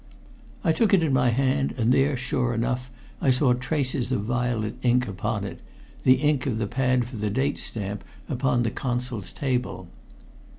[0.63, 2.89] I took it in my hand, and there, sure enough,
[3.21, 5.59] I saw traces of violet ink upon it
[6.05, 9.89] the ink of the pad for the date stamp upon the Consul's table.